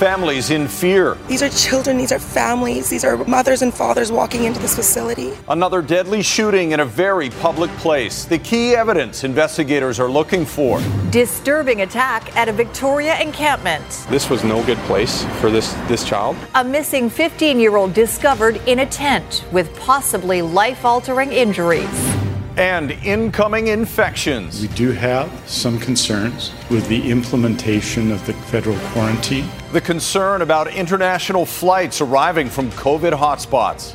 [0.00, 1.18] families in fear.
[1.28, 5.34] These are children, these are families, these are mothers and fathers walking into this facility.
[5.46, 8.24] Another deadly shooting in a very public place.
[8.24, 10.80] The key evidence investigators are looking for.
[11.10, 13.84] Disturbing attack at a Victoria encampment.
[14.08, 16.34] This was no good place for this, this child.
[16.54, 22.16] A missing 15 year old discovered in a tent with possibly life altering injuries
[22.56, 24.62] and incoming infections.
[24.62, 29.48] We do have some concerns with the implementation of the federal quarantine.
[29.72, 33.94] The concern about international flights arriving from COVID hotspots.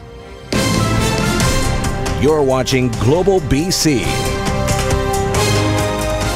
[2.23, 4.05] You're watching Global BC.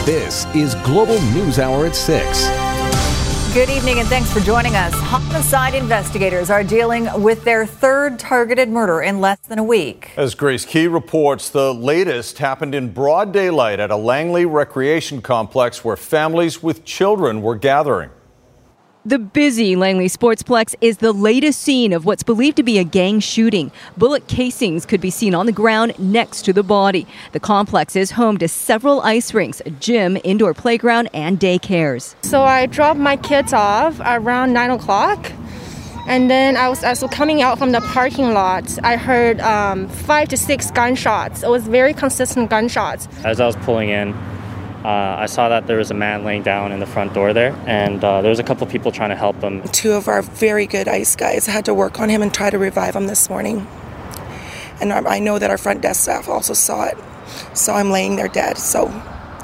[0.05, 2.47] This is Global News Hour at 6.
[3.53, 4.93] Good evening and thanks for joining us.
[4.95, 10.11] Homicide investigators are dealing with their third targeted murder in less than a week.
[10.17, 15.81] As Grace Ke reports, the latest happened in broad daylight at a Langley recreation complex
[15.81, 18.09] where families with children were gathering.
[19.09, 23.19] The busy Langley Sportsplex is the latest scene of what's believed to be a gang
[23.19, 23.71] shooting.
[23.97, 27.07] Bullet casings could be seen on the ground next to the body.
[27.31, 32.13] The complex is home to several ice rinks, a gym, indoor playground, and daycares.
[32.23, 35.31] So I dropped my kids off around 9 o'clock.
[36.07, 38.77] And then I was also coming out from the parking lot.
[38.83, 41.41] I heard um, five to six gunshots.
[41.41, 43.07] It was very consistent gunshots.
[43.25, 44.13] As I was pulling in,
[44.83, 47.53] uh, I saw that there was a man laying down in the front door there,
[47.67, 49.61] and uh, there was a couple people trying to help him.
[49.69, 52.57] Two of our very good ice guys had to work on him and try to
[52.57, 53.67] revive him this morning.
[54.81, 56.97] And I know that our front desk staff also saw it,
[57.53, 58.57] so I'm laying there dead.
[58.57, 58.87] So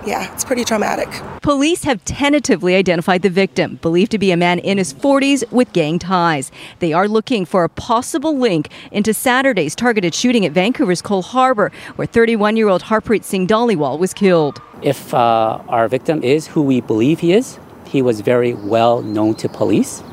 [0.06, 1.10] yeah, it's pretty traumatic.
[1.42, 5.72] Police have tentatively identified the victim, believed to be a man in his 40s with
[5.74, 6.52] gang ties.
[6.80, 11.72] They are looking for a possible link into Saturday's targeted shooting at Vancouver's Coal Harbour,
[11.96, 14.62] where 31 year old Harpreet Singh Dhaliwal was killed.
[14.82, 19.36] If uh, our victim is who we believe he is, he was very well known
[19.36, 20.04] to police.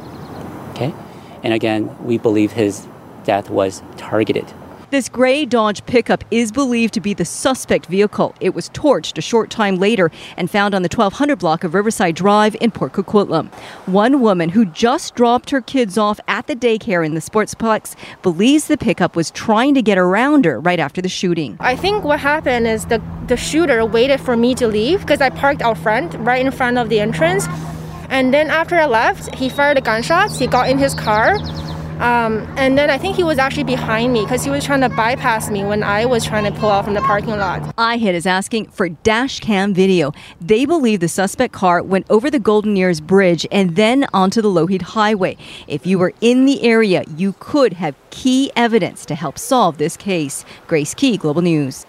[0.70, 0.94] Okay?
[1.42, 2.86] And again, we believe his
[3.24, 4.52] death was targeted.
[4.92, 8.34] This gray Dodge pickup is believed to be the suspect vehicle.
[8.40, 12.14] It was torched a short time later and found on the 1200 block of Riverside
[12.14, 13.50] Drive in Port Coquitlam.
[13.86, 18.66] One woman who just dropped her kids off at the daycare in the sportsplex believes
[18.66, 21.56] the pickup was trying to get around her right after the shooting.
[21.58, 25.30] I think what happened is the, the shooter waited for me to leave because I
[25.30, 27.46] parked out front, right in front of the entrance.
[28.10, 30.38] And then after I left, he fired the gunshots.
[30.38, 31.38] He got in his car
[32.02, 34.88] um, and then I think he was actually behind me because he was trying to
[34.88, 37.62] bypass me when I was trying to pull out from the parking lot.
[37.76, 40.12] iHit is asking for dash cam video.
[40.40, 44.48] They believe the suspect car went over the Golden Ears Bridge and then onto the
[44.48, 45.36] Lougheed Highway.
[45.68, 49.96] If you were in the area, you could have key evidence to help solve this
[49.96, 50.44] case.
[50.66, 51.86] Grace Ke, Global News.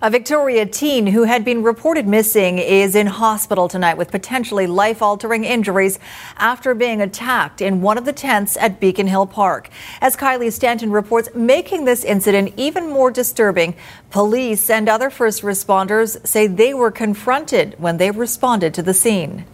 [0.00, 5.02] A Victoria teen who had been reported missing is in hospital tonight with potentially life
[5.02, 5.98] altering injuries
[6.36, 9.70] after being attacked in one of the tents at Beacon Hill Park.
[10.00, 13.74] As Kylie Stanton reports, making this incident even more disturbing,
[14.10, 19.46] police and other first responders say they were confronted when they responded to the scene.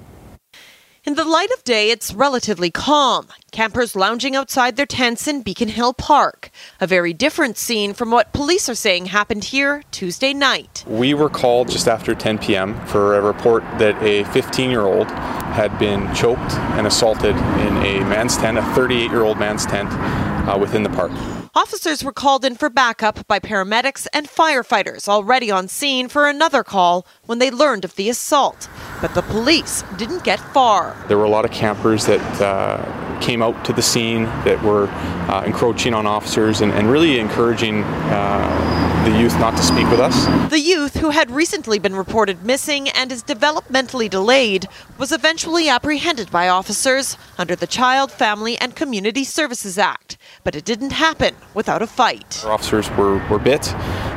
[1.07, 3.27] In the light of day, it's relatively calm.
[3.51, 6.51] Campers lounging outside their tents in Beacon Hill Park.
[6.81, 10.83] A very different scene from what police are saying happened here Tuesday night.
[10.87, 12.87] We were called just after 10 p.m.
[12.87, 18.01] for a report that a 15 year old had been choked and assaulted in a
[18.09, 21.13] man's tent, a 38 year old man's tent uh, within the park.
[21.57, 26.65] Officers were called in for backup by paramedics and firefighters already on scene for another
[26.65, 28.69] call when they learned of the assault.
[29.01, 30.97] But the police didn't get far.
[31.07, 34.89] There were a lot of campers that uh, came out to the scene that were
[35.31, 40.01] uh, encroaching on officers and, and really encouraging uh, the youth not to speak with
[40.01, 40.27] us.
[40.51, 44.67] The youth, who had recently been reported missing and is developmentally delayed,
[44.99, 50.17] was eventually apprehended by officers under the Child, Family and Community Services Act.
[50.43, 52.43] But it didn't happen without a fight.
[52.45, 53.63] Our officers were, were bit,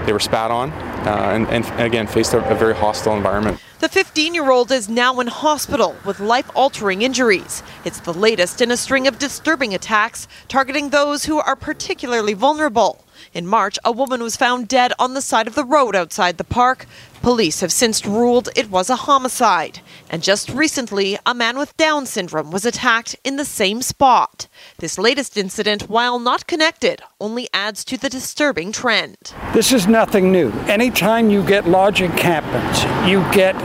[0.06, 3.60] they were spat on, uh, and, and, again faced a, a very hostile environment.
[3.80, 7.62] The 15 year old is now in hospital with life altering injuries.
[7.86, 13.04] It's the latest in a string of disturbing attacks targeting those who are particularly vulnerable.
[13.34, 16.44] In March, a woman was found dead on the side of the road outside the
[16.44, 16.88] park.
[17.22, 19.82] Police have since ruled it was a homicide.
[20.10, 24.48] And just recently, a man with Down syndrome was attacked in the same spot.
[24.78, 29.18] This latest incident, while not connected, only adds to the disturbing trend.
[29.54, 30.52] This is nothing new.
[30.68, 33.56] Anytime you get large encampments, you get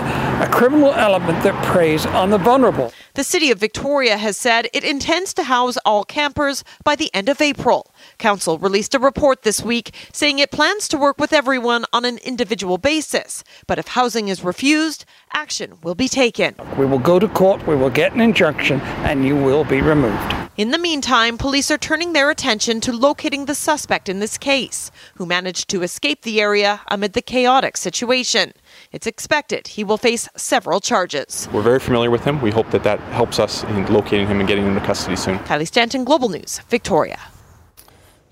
[0.43, 2.93] a criminal element that preys on the vulnerable.
[3.15, 7.29] The city of Victoria has said it intends to house all campers by the end
[7.29, 7.92] of April.
[8.23, 12.19] Council released a report this week saying it plans to work with everyone on an
[12.19, 13.43] individual basis.
[13.67, 16.55] But if housing is refused, action will be taken.
[16.79, 20.23] We will go to court, we will get an injunction, and you will be removed.
[20.57, 24.93] In the meantime, police are turning their attention to locating the suspect in this case,
[25.17, 28.53] who managed to escape the area amid the chaotic situation.
[28.93, 31.49] It's expected he will face several charges.
[31.53, 32.41] We're very familiar with him.
[32.41, 35.41] We hope that that helps us in locating him and getting him to custody soon.
[35.41, 37.19] Kylie Stanton, Global News, Victoria.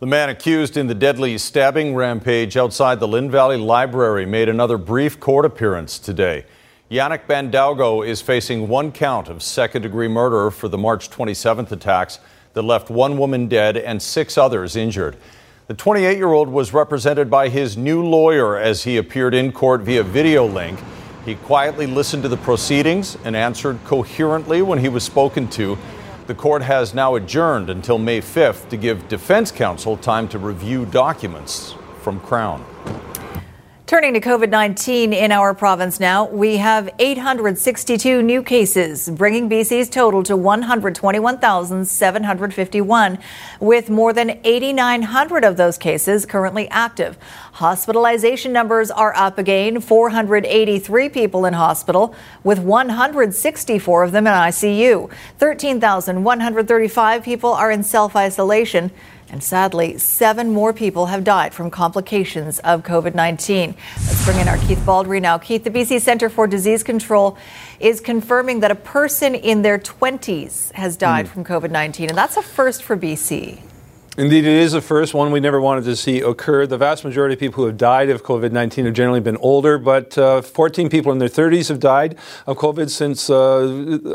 [0.01, 4.79] The man accused in the deadly stabbing rampage outside the Lynn Valley Library made another
[4.79, 6.47] brief court appearance today.
[6.91, 12.19] Yannick Bandaogo is facing one count of second degree murder for the March 27th attacks
[12.55, 15.19] that left one woman dead and six others injured.
[15.67, 19.83] The 28 year old was represented by his new lawyer as he appeared in court
[19.83, 20.81] via video link.
[21.27, 25.77] He quietly listened to the proceedings and answered coherently when he was spoken to.
[26.31, 30.87] The court has now adjourned until May 5th to give defense counsel time to review
[30.87, 32.65] documents from Crown.
[33.91, 39.89] Turning to COVID 19 in our province now, we have 862 new cases, bringing BC's
[39.89, 43.19] total to 121,751,
[43.59, 47.19] with more than 8,900 of those cases currently active.
[47.55, 52.15] Hospitalization numbers are up again 483 people in hospital,
[52.45, 55.11] with 164 of them in ICU.
[55.39, 58.93] 13,135 people are in self isolation.
[59.33, 63.75] And sadly, seven more people have died from complications of COVID 19.
[63.97, 65.39] Let's bring in our Keith Baldry now.
[65.39, 67.39] Keith, the BC Centre for Disease Control
[67.79, 71.29] is confirming that a person in their 20s has died mm.
[71.29, 73.61] from COVID 19, and that's a first for BC.
[74.19, 76.67] Indeed, it is the first one we never wanted to see occur.
[76.67, 79.79] The vast majority of people who have died of COVID 19 have generally been older,
[79.79, 83.61] but uh, 14 people in their 30s have died of COVID since uh,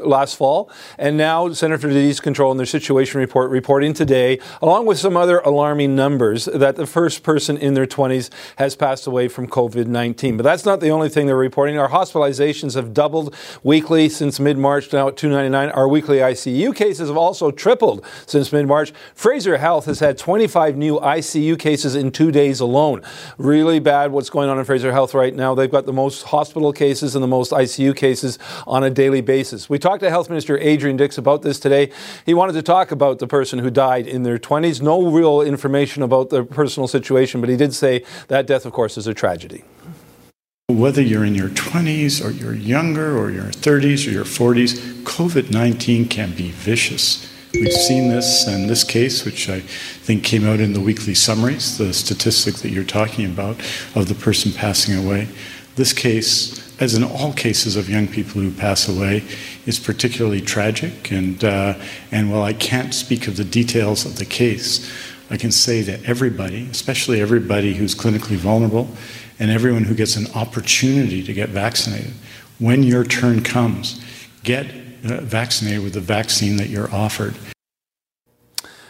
[0.06, 0.70] last fall.
[0.98, 5.16] And now, Center for Disease Control in their situation report reporting today, along with some
[5.16, 9.88] other alarming numbers, that the first person in their 20s has passed away from COVID
[9.88, 10.36] 19.
[10.36, 11.78] But that's not the only thing they're reporting.
[11.78, 13.34] Our hospitalizations have doubled
[13.64, 15.70] weekly since mid March, now at 299.
[15.74, 18.92] Our weekly ICU cases have also tripled since mid March.
[19.14, 23.04] Fraser Health Health has had 25 new ICU cases in two days alone.
[23.38, 25.54] Really bad what's going on in Fraser Health right now.
[25.54, 29.70] They've got the most hospital cases and the most ICU cases on a daily basis.
[29.70, 31.92] We talked to Health Minister Adrian Dix about this today.
[32.26, 34.82] He wanted to talk about the person who died in their 20s.
[34.82, 38.98] No real information about their personal situation, but he did say that death, of course,
[38.98, 39.64] is a tragedy.
[40.68, 45.52] Whether you're in your 20s or you're younger or your 30s or your 40s, COVID
[45.52, 47.35] 19 can be vicious.
[47.60, 51.78] We've seen this in this case, which I think came out in the weekly summaries,
[51.78, 53.60] the statistic that you're talking about
[53.96, 55.30] of the person passing away.
[55.76, 59.24] This case, as in all cases of young people who pass away,
[59.66, 61.12] is particularly tragic.
[61.12, 61.76] And, uh,
[62.12, 64.92] and while I can't speak of the details of the case,
[65.30, 68.90] I can say that everybody, especially everybody who's clinically vulnerable,
[69.40, 72.14] and everyone who gets an opportunity to get vaccinated,
[72.60, 74.04] when your turn comes,
[74.44, 77.36] get Uh, vaccinated with the vaccine that you're offered.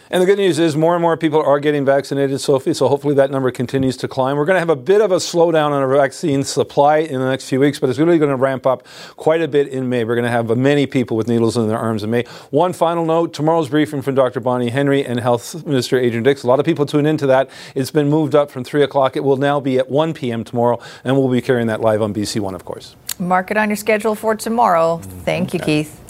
[0.08, 3.14] And the good news is more and more people are getting vaccinated, Sophie, so hopefully
[3.16, 4.36] that number continues to climb.
[4.36, 7.28] We're going to have a bit of a slowdown on our vaccine supply in the
[7.28, 8.86] next few weeks, but it's really going to ramp up
[9.16, 10.04] quite a bit in May.
[10.04, 12.22] We're going to have many people with needles in their arms in May.
[12.50, 14.40] One final note tomorrow's briefing from Dr.
[14.40, 16.44] Bonnie Henry and Health Minister Adrian Dix.
[16.44, 17.50] A lot of people tune into that.
[17.74, 19.16] It's been moved up from 3 o'clock.
[19.16, 20.44] It will now be at 1 p.m.
[20.44, 22.94] tomorrow, and we'll be carrying that live on BC One, of course.
[23.18, 24.98] Mark it on your schedule for tomorrow.
[25.24, 26.05] Thank you, Keith.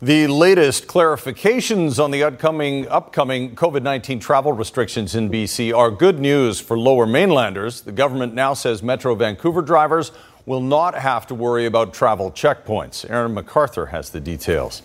[0.00, 6.20] The latest clarifications on the upcoming, upcoming COVID 19 travel restrictions in BC are good
[6.20, 7.80] news for lower mainlanders.
[7.80, 10.12] The government now says Metro Vancouver drivers
[10.46, 13.10] will not have to worry about travel checkpoints.
[13.10, 14.82] Aaron McArthur has the details.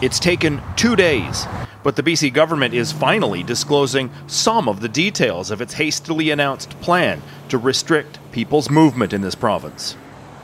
[0.00, 1.46] It's taken two days,
[1.82, 6.70] but the BC government is finally disclosing some of the details of its hastily announced
[6.80, 9.96] plan to restrict people's movement in this province.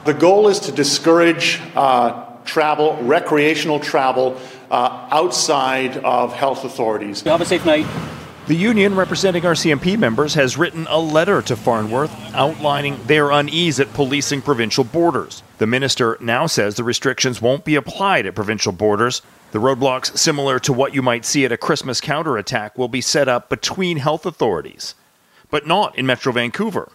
[0.04, 4.36] The goal is to discourage uh, travel, recreational travel,
[4.68, 7.20] uh, outside of health authorities.
[7.20, 7.86] Have a safe night.
[8.48, 13.92] The union representing RCMP members has written a letter to Farnworth outlining their unease at
[13.92, 15.44] policing provincial borders.
[15.58, 19.22] The minister now says the restrictions won't be applied at provincial borders.
[19.52, 23.28] The roadblocks, similar to what you might see at a Christmas counterattack, will be set
[23.28, 24.96] up between health authorities,
[25.48, 26.90] but not in Metro Vancouver.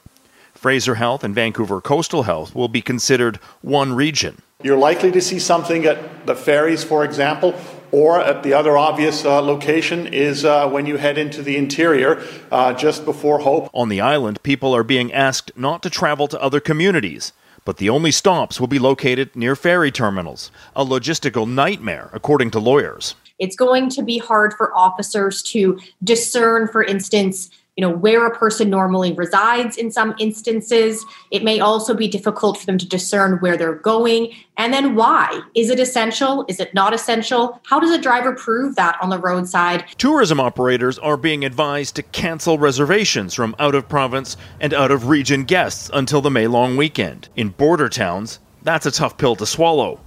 [0.58, 4.42] Fraser Health and Vancouver Coastal Health will be considered one region.
[4.64, 7.54] You're likely to see something at the ferries, for example,
[7.92, 12.22] Or at the other obvious uh, location is uh, when you head into the interior
[12.52, 13.70] uh, just before Hope.
[13.74, 17.32] On the island, people are being asked not to travel to other communities,
[17.64, 22.60] but the only stops will be located near ferry terminals, a logistical nightmare, according to
[22.60, 23.16] lawyers.
[23.40, 28.36] It's going to be hard for officers to discern, for instance, you know where a
[28.36, 31.06] person normally resides in some instances.
[31.32, 34.34] It may also be difficult for them to discern where they're going.
[34.58, 35.40] And then why?
[35.54, 36.44] Is it essential?
[36.48, 37.62] Is it not essential?
[37.66, 39.86] How does a driver prove that on the roadside?
[39.98, 45.08] Tourism operators are being advised to cancel reservations from out of province and out of
[45.08, 47.30] region guests until the may long weekend.
[47.36, 50.02] In border towns that's a tough pill to swallow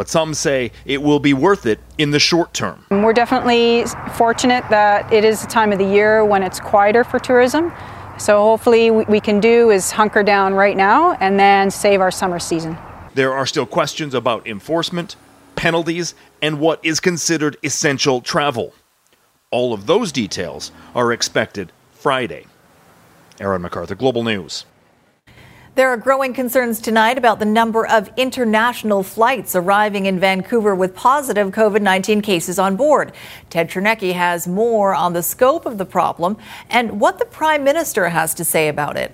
[0.00, 2.82] but some say it will be worth it in the short term.
[2.88, 7.18] We're definitely fortunate that it is a time of the year when it's quieter for
[7.18, 7.70] tourism.
[8.16, 12.38] So hopefully we can do is hunker down right now and then save our summer
[12.38, 12.78] season.
[13.12, 15.16] There are still questions about enforcement,
[15.54, 18.72] penalties, and what is considered essential travel.
[19.50, 22.46] All of those details are expected Friday.
[23.38, 24.64] Aaron McArthur, Global News.
[25.76, 30.96] There are growing concerns tonight about the number of international flights arriving in Vancouver with
[30.96, 33.12] positive COVID 19 cases on board.
[33.50, 36.36] Ted Chernecki has more on the scope of the problem
[36.68, 39.12] and what the Prime Minister has to say about it.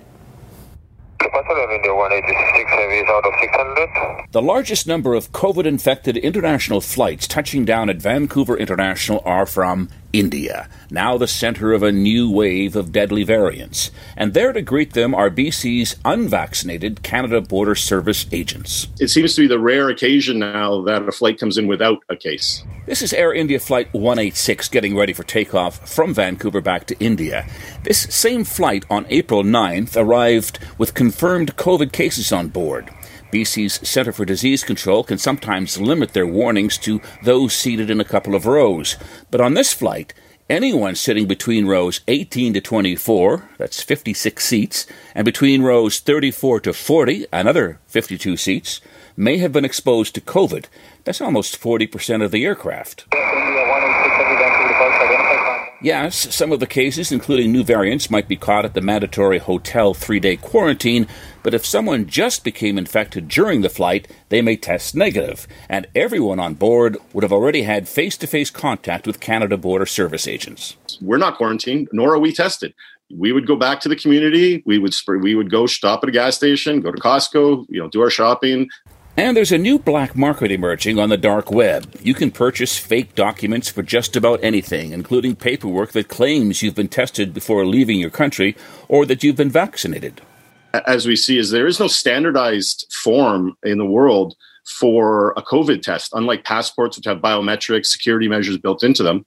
[4.31, 9.89] The largest number of COVID infected international flights touching down at Vancouver International are from
[10.17, 13.91] India, now the center of a new wave of deadly variants.
[14.15, 18.87] And there to greet them are BC's unvaccinated Canada Border Service agents.
[18.99, 22.15] It seems to be the rare occasion now that a flight comes in without a
[22.15, 22.63] case.
[22.87, 27.45] This is Air India Flight 186 getting ready for takeoff from Vancouver back to India.
[27.83, 32.89] This same flight on April 9th arrived with confirmed COVID cases on board.
[33.31, 38.05] BC's Centre for Disease Control can sometimes limit their warnings to those seated in a
[38.05, 38.95] couple of rows.
[39.31, 40.13] But on this flight,
[40.49, 46.73] anyone sitting between rows 18 to 24, that's 56 seats, and between rows 34 to
[46.73, 48.81] 40, another 52 seats,
[49.17, 50.65] may have been exposed to COVID.
[51.03, 53.05] That's almost 40% of the aircraft.
[55.79, 59.93] Yes, some of the cases, including new variants, might be caught at the mandatory hotel
[59.93, 61.07] three day quarantine,
[61.43, 66.39] but if someone just became infected during the flight, they may test negative, and everyone
[66.39, 70.75] on board would have already had face to face contact with Canada Border Service agents.
[70.99, 72.73] We're not quarantined, nor are we tested.
[73.15, 74.63] We would go back to the community.
[74.65, 77.87] We would we would go stop at a gas station, go to Costco, you know,
[77.87, 78.67] do our shopping.
[79.19, 81.91] And there's a new black market emerging on the dark web.
[82.03, 86.87] You can purchase fake documents for just about anything, including paperwork that claims you've been
[86.87, 88.55] tested before leaving your country
[88.87, 90.21] or that you've been vaccinated.
[90.85, 94.35] As we see, is there is no standardized form in the world
[94.67, 99.25] for a COVID test, unlike passports, which have biometric security measures built into them.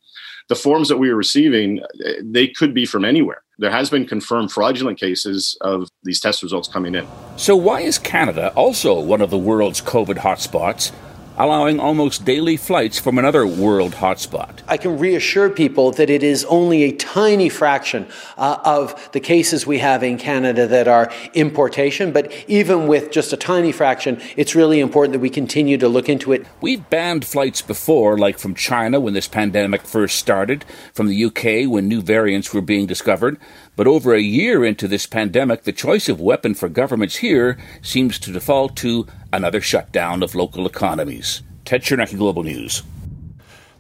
[0.49, 4.07] The forms that we are receiving, eh, they could be from anywhere there has been
[4.07, 7.07] confirmed fraudulent cases of these test results coming in.
[7.37, 10.93] So, why is Canada also one of the world's COVID hotspots?
[11.41, 14.61] Allowing almost daily flights from another world hotspot.
[14.69, 18.07] I can reassure people that it is only a tiny fraction
[18.37, 23.33] uh, of the cases we have in Canada that are importation, but even with just
[23.33, 26.47] a tiny fraction, it's really important that we continue to look into it.
[26.61, 31.71] We've banned flights before, like from China when this pandemic first started, from the UK
[31.71, 33.39] when new variants were being discovered.
[33.77, 38.19] But over a year into this pandemic, the choice of weapon for governments here seems
[38.21, 41.43] to default to another shutdown of local economies.
[41.65, 42.83] Ted Chernecki, Global News.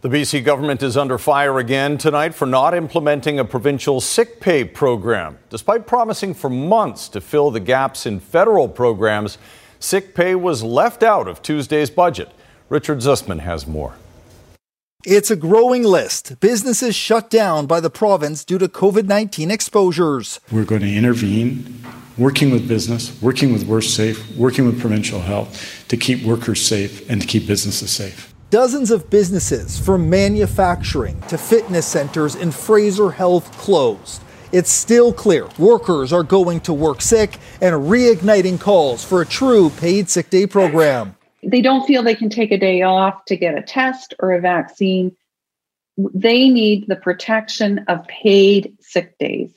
[0.02, 4.64] The BC government is under fire again tonight for not implementing a provincial sick pay
[4.64, 5.36] program.
[5.50, 9.36] Despite promising for months to fill the gaps in federal programs,
[9.78, 12.30] sick pay was left out of Tuesday's budget.
[12.70, 13.96] Richard Zussman has more.
[15.06, 16.38] It's a growing list.
[16.40, 20.40] Businesses shut down by the province due to COVID 19 exposures.
[20.52, 21.82] We're going to intervene,
[22.18, 27.22] working with business, working with WorkSafe, working with provincial health to keep workers safe and
[27.22, 28.34] to keep businesses safe.
[28.50, 34.22] Dozens of businesses, from manufacturing to fitness centers in Fraser Health, closed.
[34.52, 39.70] It's still clear workers are going to work sick and reigniting calls for a true
[39.70, 43.56] paid sick day program they don't feel they can take a day off to get
[43.56, 45.16] a test or a vaccine.
[45.96, 49.52] They need the protection of paid sick days.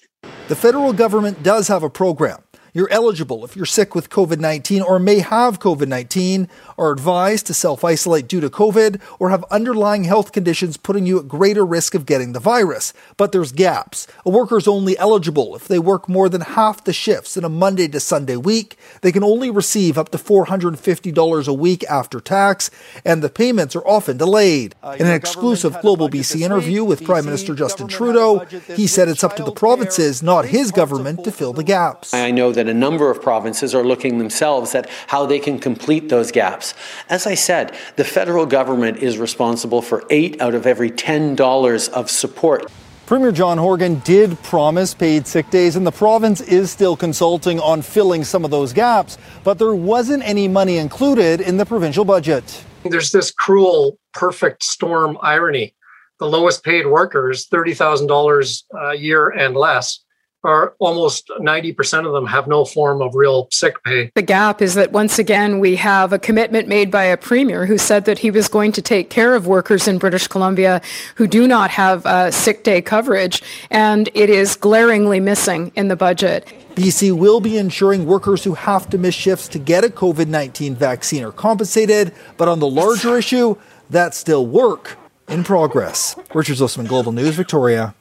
[0.48, 2.44] The federal government does have a program.
[2.75, 7.46] You're eligible if you're sick with COVID 19 or may have COVID 19, are advised
[7.46, 11.63] to self isolate due to COVID, or have underlying health conditions putting you at greater
[11.63, 12.92] risk of getting the virus.
[13.15, 14.08] But there's gaps.
[14.25, 17.50] A worker is only eligible if they work more than half the shifts in a
[17.50, 18.75] Monday to Sunday week.
[19.01, 22.72] They can only receive up to $450 a week after tax,
[23.06, 24.74] and the payments are often delayed.
[24.98, 28.39] In an exclusive Global BC interview with Prime Minister Justin Trudeau,
[28.75, 32.15] he said it's up to the provinces, not his government, to fill the gaps.
[32.15, 36.10] I know that a number of provinces are looking themselves at how they can complete
[36.10, 36.74] those gaps.
[37.10, 42.10] As I said, the federal government is responsible for eight out of every $10 of
[42.10, 42.72] support.
[43.05, 47.82] Premier John Horgan did promise paid sick days, and the province is still consulting on
[47.82, 52.63] filling some of those gaps, but there wasn't any money included in the provincial budget.
[52.86, 55.75] There's this cruel, perfect storm irony.
[56.20, 60.00] The lowest paid workers, $30,000 a year and less,
[60.44, 64.12] are almost 90% of them have no form of real sick pay.
[64.16, 67.78] The gap is that once again, we have a commitment made by a premier who
[67.78, 70.82] said that he was going to take care of workers in British Columbia
[71.16, 75.96] who do not have uh, sick day coverage, and it is glaringly missing in the
[75.96, 76.52] budget.
[76.76, 80.76] BC will be ensuring workers who have to miss shifts to get a COVID 19
[80.76, 83.56] vaccine are compensated, but on the larger issue,
[83.90, 84.98] that's still work
[85.28, 86.16] in progress.
[86.34, 87.96] Richard Zussman, Global News, Victoria.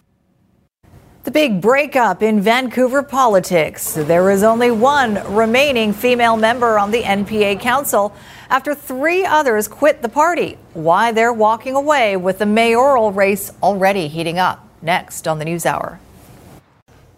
[1.24, 3.94] The big breakup in Vancouver politics.
[3.94, 8.12] There is only one remaining female member on the NPA Council
[8.50, 10.58] after three others quit the party.
[10.74, 14.66] Why they're walking away with the mayoral race already heating up.
[14.82, 16.00] Next on the News Hour.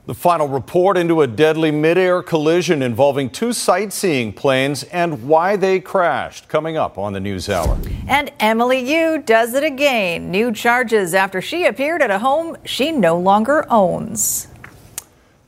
[0.07, 5.81] The final report into a deadly midair collision involving two sightseeing planes and why they
[5.81, 6.47] crashed.
[6.47, 7.79] Coming up on the News Hour.
[8.07, 10.31] And Emily Yu does it again.
[10.31, 14.49] New charges after she appeared at a home she no longer owns.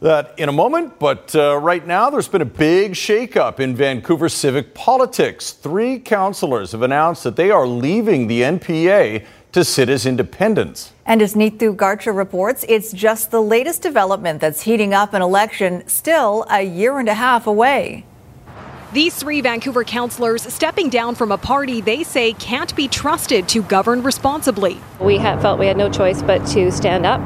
[0.01, 4.31] That in a moment, but uh, right now there's been a big shakeup in Vancouver
[4.31, 5.53] civic politics.
[5.53, 10.93] Three councillors have announced that they are leaving the NPA to sit as independents.
[11.07, 15.87] And as Neetu Garcha reports, it's just the latest development that's heating up an election
[15.87, 18.05] still a year and a half away.
[18.93, 23.63] These three Vancouver councillors stepping down from a party they say can't be trusted to
[23.63, 24.81] govern responsibly.
[25.01, 27.21] We had felt we had no choice but to stand up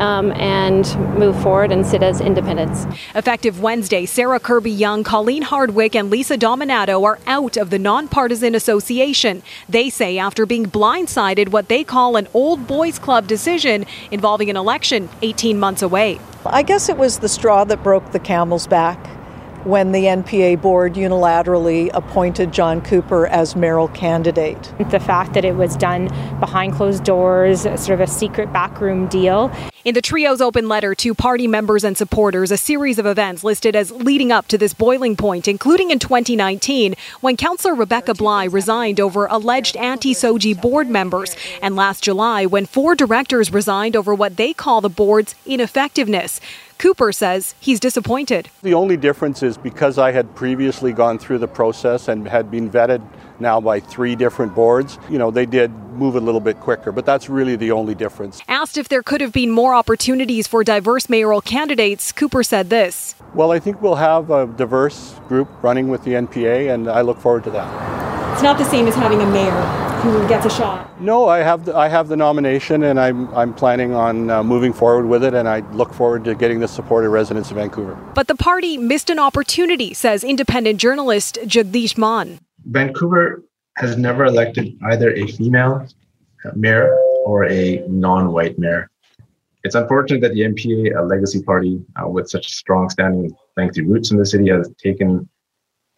[0.00, 0.84] um, and
[1.18, 2.86] move forward and sit as independents.
[3.14, 9.42] Effective Wednesday, Sarah Kirby-Yung, Colleen Hardwick, and Lisa Dominato are out of the nonpartisan association.
[9.68, 14.56] They say after being blindsided what they call an old boys club decision involving an
[14.56, 16.18] election 18 months away.
[16.44, 19.19] I guess it was the straw that broke the camel's back
[19.64, 24.72] when the NPA board unilaterally appointed John Coupar as mayoral candidate.
[24.90, 26.08] The fact that it was done
[26.40, 29.52] behind closed doors, sort of a secret backroom deal.
[29.82, 33.74] In the trio's open letter to party members and supporters, a series of events listed
[33.74, 39.00] as leading up to this boiling point, including in 2019 when Councillor Rebecca Bligh resigned
[39.00, 44.36] over alleged anti SOGI board members, and last July when four directors resigned over what
[44.36, 46.40] they call the board's ineffectiveness.
[46.80, 48.48] Coupar says he's disappointed.
[48.62, 52.70] The only difference is because I had previously gone through the process and had been
[52.70, 53.06] vetted
[53.40, 57.04] now by three different boards, you know, they did move a little bit quicker, but
[57.04, 58.40] that's really the only difference.
[58.48, 63.14] Asked if there could have been more opportunities for diverse mayoral candidates, Coupar said this.
[63.34, 67.18] Well, I think we'll have a diverse group running with the NPA, and I look
[67.18, 68.32] forward to that.
[68.32, 71.00] It's not the same as having a mayor who gets a shot.
[71.00, 74.72] No, I have the, I have the nomination, and I'm I'm planning on uh, moving
[74.72, 77.94] forward with it, and I look forward to getting the support of residents of Vancouver.
[78.14, 82.40] But the party missed an opportunity, says independent journalist Jagdeesh Mann.
[82.70, 83.42] Vancouver
[83.76, 85.86] has never elected either a female
[86.54, 88.88] mayor or a non-white mayor.
[89.64, 94.10] It's unfortunate that the NPA, a legacy party uh, with such strong standing lengthy roots
[94.10, 95.28] in the city, has taken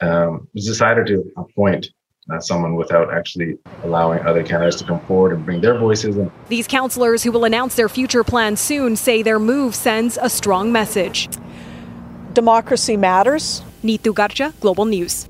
[0.01, 1.89] um, decided to appoint
[2.33, 6.33] uh, someone without actually allowing other candidates to come forward and bring their voices in.
[6.49, 10.73] These councillors who will announce their future plans soon say their move sends a strong
[10.73, 11.29] message.
[12.33, 13.63] Democracy matters.
[13.85, 15.29] Neetu Garcha, Global News.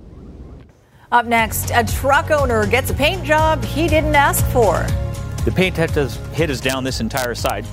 [1.13, 4.87] Up next, a truck owner gets a paint job he didn't ask for.
[5.45, 7.67] The paint hit us, hit us down this entire side.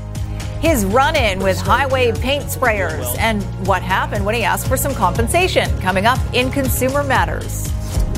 [0.60, 4.94] His run in with highway paint sprayers and what happened when he asked for some
[4.94, 5.70] compensation.
[5.80, 7.72] Coming up in Consumer Matters.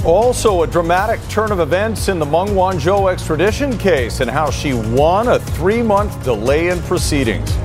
[0.03, 4.73] Also, a dramatic turn of events in the Meng Wanzhou extradition case and how she
[4.73, 7.55] won a three month delay in proceedings.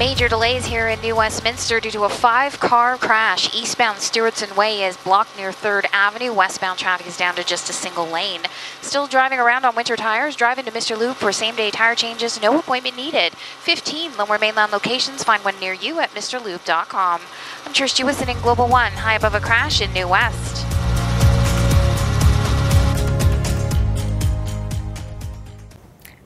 [0.00, 3.54] Major delays here in New Westminster due to a five car crash.
[3.54, 6.32] Eastbound Stewardson Way is blocked near 3rd Avenue.
[6.32, 8.40] Westbound traffic is down to just a single lane.
[8.80, 10.98] Still driving around on winter tires, drive into Mr.
[10.98, 13.34] Lube for same day tire changes, no appointment needed.
[13.34, 17.20] 15 lower mainland locations, find one near you at MrLube.com.
[17.66, 20.69] I'm Trish Jewison in Global One, high above a crash in New West.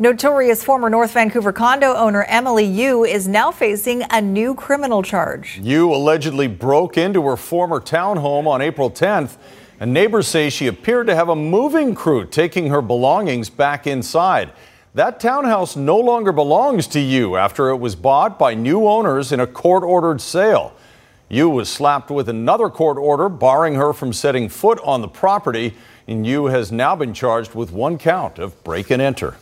[0.04, 5.58] Notorious former North Vancouver condo owner Emily Yu is now facing a new criminal charge.
[5.62, 9.38] Yu allegedly broke into her former townhome on April 10th,
[9.80, 14.52] and neighbors say she appeared to have a moving crew taking her belongings back inside.
[14.92, 19.40] That townhouse no longer belongs to Yu after it was bought by new owners in
[19.40, 20.74] a court ordered sale.
[21.30, 25.72] Yu was slapped with another court order barring her from setting foot on the property,
[26.06, 29.36] and Yu has now been charged with one count of break and enter.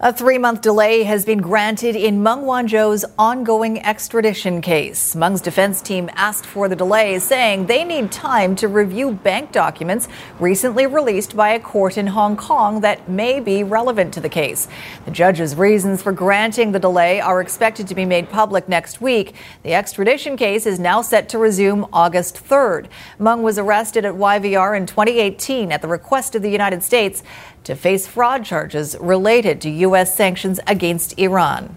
[0.00, 5.16] A three month delay has been granted in Meng Wanzhou's ongoing extradition case.
[5.16, 10.06] Meng's defense team asked for the delay, saying they need time to review bank documents
[10.38, 14.68] recently released by a court in Hong Kong that may be relevant to the case.
[15.04, 19.34] The judge's reasons for granting the delay are expected to be made public next week.
[19.64, 22.86] The extradition case is now set to resume August 3rd.
[23.18, 27.24] Meng was arrested at YVR in 2018 at the request of the United States
[27.68, 30.16] to face fraud charges related to U.S.
[30.16, 31.76] sanctions against Iran.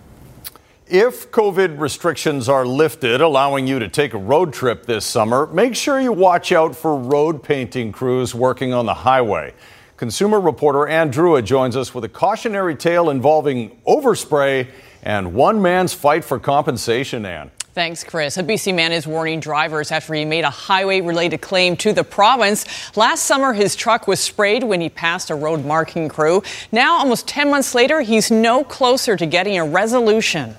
[0.88, 5.76] If COVID restrictions are lifted, allowing you to take a road trip this summer, make
[5.76, 9.54] sure you watch out for road painting crews working on the highway.
[9.98, 14.70] Consumer reporter Ann Drewa joins us with a cautionary tale involving overspray
[15.04, 17.52] and one man's fight for compensation, Ann.
[17.74, 18.36] Thanks, Chris.
[18.38, 22.04] A BC man is warning drivers after he made a highway related claim to the
[22.04, 22.66] province.
[22.98, 26.44] Last summer, his truck was sprayed when he passed a road marking crew.
[26.74, 30.58] Now, almost 10 months later, he's no closer to getting a resolution.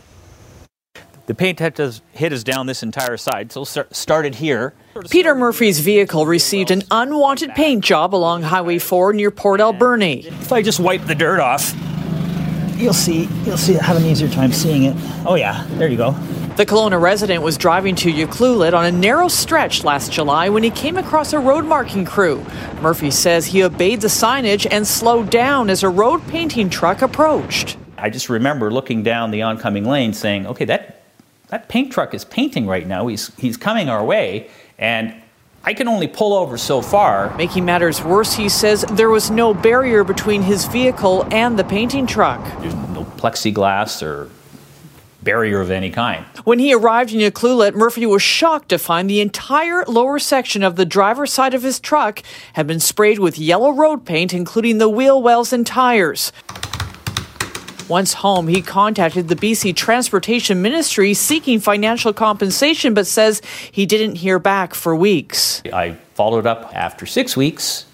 [1.27, 1.79] The paint hit
[2.33, 4.73] us down this entire side, so started here.
[5.11, 10.27] Peter Murphy's vehicle received an unwanted paint job along Highway 4 near Port Alberni.
[10.27, 11.75] If I just wipe the dirt off,
[12.83, 14.97] you'll see, you'll see, have an easier time seeing it.
[15.25, 16.13] Oh yeah, there you go.
[16.57, 20.71] The Kelowna resident was driving to Ucluelet on a narrow stretch last July when he
[20.71, 22.45] came across a road marking crew.
[22.83, 27.79] Murphy says he obeyed the signage and slowed down as a road painting truck approached.
[27.97, 31.05] I just remember looking down the oncoming lane saying, okay, that,
[31.49, 33.07] that paint truck is painting right now.
[33.07, 34.51] He's, he's coming our way.
[34.77, 35.22] And
[35.65, 37.37] I can only pull over so far.
[37.37, 42.07] Making matters worse, he says there was no barrier between his vehicle and the painting
[42.07, 42.41] truck.
[42.61, 44.29] There's no plexiglass or
[45.23, 46.27] barrier of any kind.
[46.43, 50.75] When he arrived in Ucluelet, Murphy was shocked to find the entire lower section of
[50.75, 54.89] the driver's side of his truck had been sprayed with yellow road paint, including the
[54.89, 56.33] wheel wells and tires.
[57.89, 64.17] Once home, he contacted the BC Transportation Ministry seeking financial compensation, but says he didn't
[64.17, 65.63] hear back for weeks.
[65.73, 67.87] I followed up after six weeks,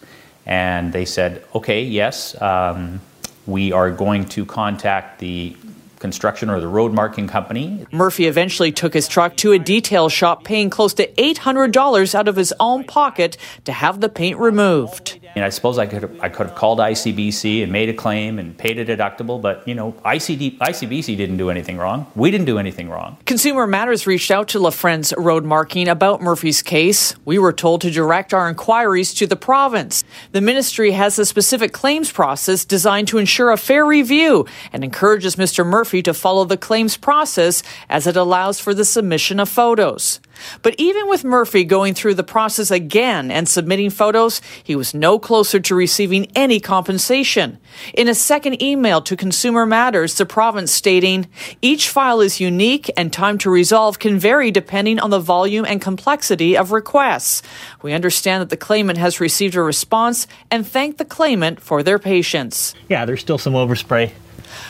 [0.46, 3.00] and they said, okay, yes, um,
[3.46, 5.56] we are going to contact the
[5.98, 7.86] construction or the road marking company.
[7.90, 12.36] Murphy eventually took his truck to a detail shop, paying close to $800 out of
[12.36, 15.17] his own pocket to have the paint removed.
[15.38, 18.40] And I suppose I could have, I could have called ICBC and made a claim
[18.40, 22.10] and paid a deductible, but you know, ICD, ICBC didn't do anything wrong.
[22.16, 23.18] We didn't do anything wrong.
[23.24, 27.14] Consumer Matters reached out to Lafrentz Road Marking about Murphy's case.
[27.24, 30.02] We were told to direct our inquiries to the province.
[30.32, 35.36] The ministry has a specific claims process designed to ensure a fair review and encourages
[35.36, 35.64] Mr.
[35.64, 40.18] Murphy to follow the claims process as it allows for the submission of photos.
[40.62, 45.18] But even with Murphy going through the process again and submitting photos, he was no
[45.18, 47.58] closer to receiving any compensation.
[47.94, 51.28] In a second email to Consumer Matters, the province stating,
[51.62, 55.80] each file is unique and time to resolve can vary depending on the volume and
[55.80, 57.42] complexity of requests.
[57.82, 61.98] We understand that the claimant has received a response and thank the claimant for their
[61.98, 62.74] patience.
[62.88, 64.12] Yeah, there's still some overspray.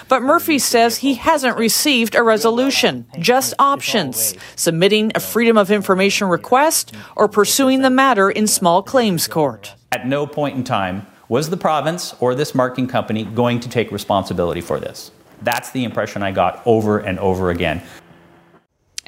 [0.08, 6.28] But Murphy says he hasn't received a resolution, just options submitting a Freedom of Information
[6.28, 9.74] request or pursuing the matter in small claims court.
[9.92, 13.92] At no point in time was the province or this marking company going to take
[13.92, 15.10] responsibility for this.
[15.42, 17.82] That's the impression I got over and over again.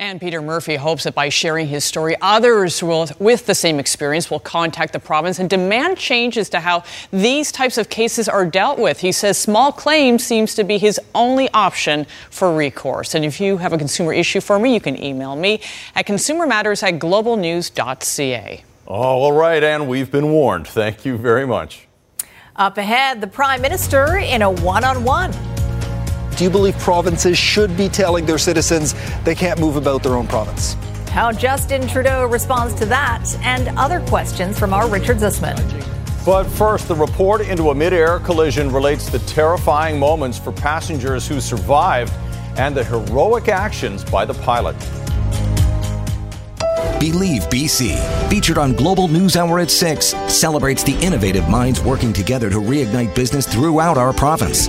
[0.00, 4.30] And Peter Murphy hopes that by sharing his story, others will, with the same experience
[4.30, 8.78] will contact the province and demand changes to how these types of cases are dealt
[8.78, 9.00] with.
[9.00, 13.14] He says small claims seems to be his only option for recourse.
[13.14, 15.60] And if you have a consumer issue for me, you can email me
[15.94, 18.64] at consumermatters at globalnews.ca.
[18.88, 20.66] Oh, all right, and we've been warned.
[20.66, 21.86] Thank you very much.
[22.56, 25.59] Up ahead, the Prime Minister in a one on one.
[26.40, 30.26] Do you believe provinces should be telling their citizens they can't move about their own
[30.26, 30.72] province?
[31.10, 35.54] How Justin Trudeau responds to that and other questions from our Richard Zussman.
[36.24, 41.42] But first, the report into a mid-air collision relates the terrifying moments for passengers who
[41.42, 42.14] survived
[42.56, 44.76] and the heroic actions by the pilot.
[46.98, 52.48] Believe BC, featured on Global News Hour at 6, celebrates the innovative minds working together
[52.48, 54.68] to reignite business throughout our province.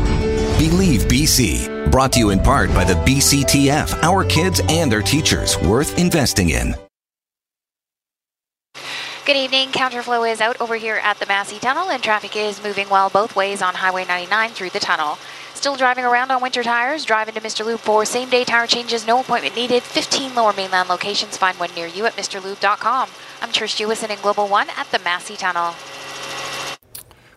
[0.61, 5.57] Believe BC, brought to you in part by the BCTF, our kids and their teachers,
[5.57, 6.75] worth investing in.
[9.25, 9.69] Good evening.
[9.69, 13.35] Counterflow is out over here at the Massey Tunnel, and traffic is moving well both
[13.35, 15.17] ways on Highway 99 through the tunnel.
[15.55, 17.65] Still driving around on winter tires, drive into Mr.
[17.65, 19.81] Lube for same day tire changes, no appointment needed.
[19.81, 21.37] 15 lower mainland locations.
[21.37, 23.09] Find one near you at MrLube.com.
[23.41, 25.73] I'm Trish Jewison in Global One at the Massey Tunnel.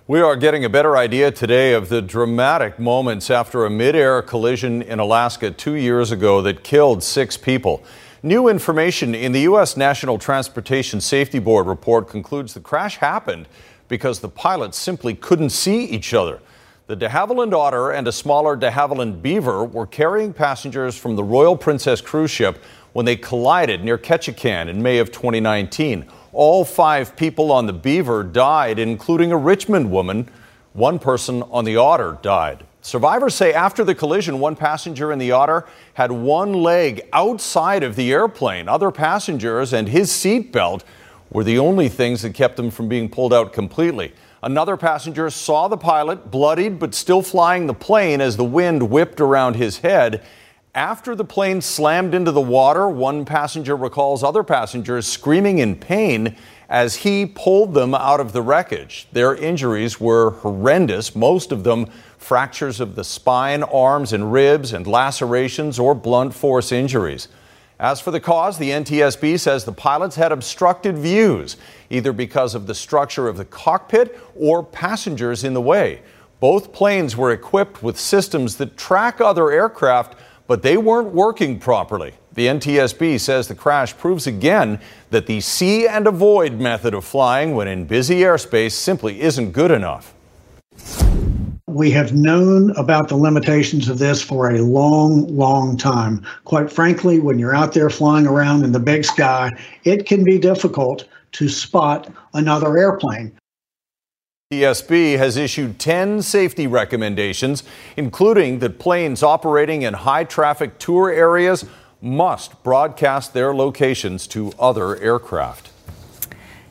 [0.06, 4.82] We are getting a better idea today of the dramatic moments after a mid-air collision
[4.82, 7.82] in Alaska two years ago that killed six people.
[8.22, 9.78] New information in the U.S.
[9.78, 13.48] National Transportation Safety Board report concludes the crash happened
[13.88, 16.38] because the pilots simply couldn't see each other.
[16.86, 21.24] The de Havilland Otter and a smaller de Havilland Beaver were carrying passengers from the
[21.24, 22.62] Royal Princess cruise ship
[22.92, 26.04] when they collided near Ketchikan in May of 2019.
[26.34, 30.28] All five people on the Beaver died, including a Richmond woman.
[30.72, 32.64] One person on the Otter died.
[32.82, 37.94] Survivors say after the collision, one passenger in the Otter had one leg outside of
[37.94, 38.68] the airplane.
[38.68, 40.82] Other passengers and his seatbelt
[41.30, 44.12] were the only things that kept him from being pulled out completely.
[44.42, 49.20] Another passenger saw the pilot, bloodied but still flying the plane as the wind whipped
[49.20, 50.20] around his head.
[50.74, 56.34] After the plane slammed into the water, one passenger recalls other passengers screaming in pain
[56.68, 59.06] as he pulled them out of the wreckage.
[59.12, 61.86] Their injuries were horrendous, most of them
[62.18, 67.28] fractures of the spine, arms, and ribs, and lacerations or blunt force injuries.
[67.78, 71.56] As for the cause, the NTSB says the pilots had obstructed views,
[71.88, 76.02] either because of the structure of the cockpit or passengers in the way.
[76.40, 82.14] Both planes were equipped with systems that track other aircraft, but they weren't working properly.
[82.34, 84.80] The NTSB says the crash proves again
[85.10, 89.70] that the see and avoid method of flying when in busy airspace simply isn't good
[89.70, 90.12] enough.
[91.68, 96.24] We have known about the limitations of this for a long, long time.
[96.44, 99.50] Quite frankly, when you're out there flying around in the big sky,
[99.84, 103.32] it can be difficult to spot another airplane.
[104.54, 107.64] TSB has issued 10 safety recommendations,
[107.96, 111.64] including that planes operating in high traffic tour areas
[112.00, 115.70] must broadcast their locations to other aircraft.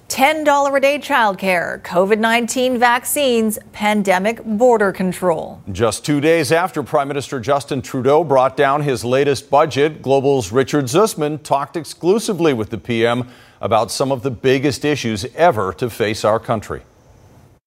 [0.08, 5.62] $10 a day childcare, COVID 19 vaccines, pandemic border control.
[5.72, 10.86] Just two days after Prime Minister Justin Trudeau brought down his latest budget, Global's Richard
[10.86, 13.28] Zussman talked exclusively with the PM
[13.60, 16.84] about some of the biggest issues ever to face our country.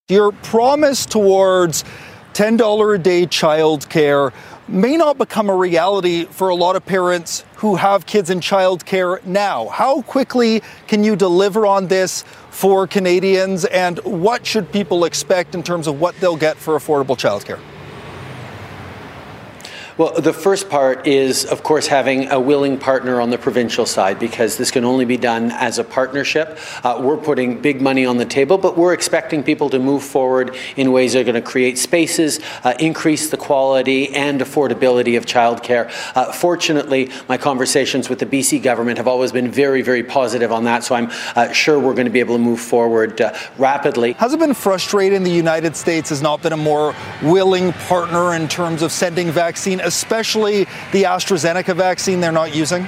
[0.09, 1.83] Your promise towards
[2.31, 4.31] $10 a day childcare
[4.69, 9.21] may not become a reality for a lot of parents who have kids in childcare
[9.25, 9.67] now.
[9.67, 15.61] How quickly can you deliver on this for Canadians, and what should people expect in
[15.61, 17.59] terms of what they'll get for affordable childcare?
[19.97, 24.19] Well, the first part is, of course, having a willing partner on the provincial side
[24.19, 26.59] because this can only be done as a partnership.
[26.83, 30.55] Uh, we're putting big money on the table, but we're expecting people to move forward
[30.75, 35.25] in ways that are going to create spaces, uh, increase the quality and affordability of
[35.25, 35.91] childcare.
[36.15, 40.65] Uh, fortunately, my conversations with the BC government have always been very, very positive on
[40.65, 44.11] that, so I'm uh, sure we're going to be able to move forward uh, rapidly.
[44.13, 48.47] Has it been frustrating the United States has not been a more willing partner in
[48.47, 49.81] terms of sending vaccine?
[49.87, 52.87] Especially the AstraZeneca vaccine they're not using?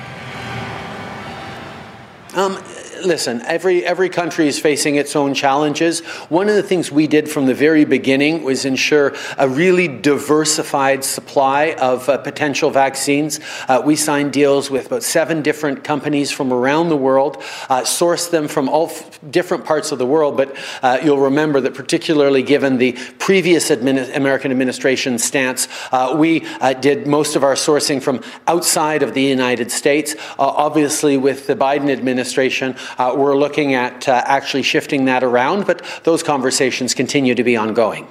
[2.36, 2.62] Um,
[3.04, 6.02] listen, every every country is facing its own challenges.
[6.30, 11.04] One of the things we did from the very beginning was ensure a really diversified
[11.04, 13.40] supply of uh, potential vaccines.
[13.68, 17.38] Uh, we signed deals with about seven different companies from around the world,
[17.70, 20.38] uh, sourced them from all f- different parts of the world.
[20.38, 26.74] But uh, you'll remember that, particularly given the previous American administration stance, uh, we uh,
[26.74, 30.16] did most of our sourcing from outside of the United States.
[30.38, 35.84] obviously, with the Biden administration, uh, we're looking at uh, actually shifting that around, but
[36.04, 38.08] those conversations continue to be ongoing.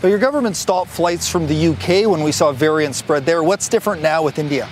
[0.00, 3.42] But your government stopped flights from the UK when we saw variant spread there.
[3.42, 4.68] What's different now with India?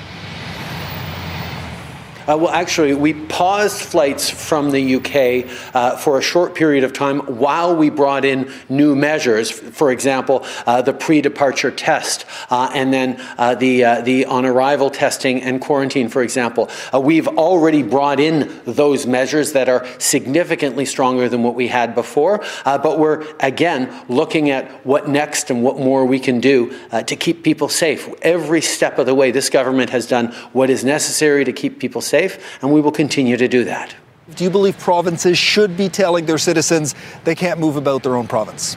[2.31, 6.93] Uh, well, actually, we paused flights from the UK uh, for a short period of
[6.93, 9.51] time while we brought in new measures.
[9.51, 14.91] For example, uh, the pre-departure test, uh, and then uh, the uh, the on arrival
[14.91, 16.09] testing and quarantine.
[16.09, 21.67] For example, we've already brought in those measures that are significantly stronger than what we
[21.67, 22.45] had before.
[22.65, 26.73] but we're again looking at what next and what more we can do
[27.07, 28.09] to keep people safe.
[28.23, 32.01] Every step of the way, this government has done what is necessary to keep people
[32.01, 32.20] safe,
[32.63, 33.95] and we will continue to do that.
[34.35, 38.29] Do you believe provinces should be telling their citizens they can't move about their own
[38.29, 38.77] province?